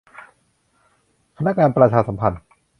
[1.37, 2.41] พนักงานประชาสัมพันธ์